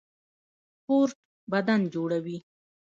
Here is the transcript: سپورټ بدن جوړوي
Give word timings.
سپورټ 0.77 1.17
بدن 1.51 1.79
جوړوي 1.93 2.37